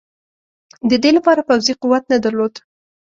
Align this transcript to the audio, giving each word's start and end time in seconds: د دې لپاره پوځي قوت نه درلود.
د 0.89 0.91
دې 1.03 1.11
لپاره 1.17 1.41
پوځي 1.49 1.73
قوت 1.81 2.03
نه 2.11 2.17
درلود. 2.23 2.53